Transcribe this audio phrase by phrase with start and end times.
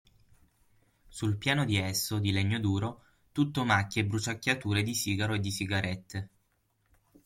[1.09, 5.51] Sul piano di esso, di legno duro, tutto macchie e bruciacchiature di sigaro e di
[5.51, 6.29] sigarette.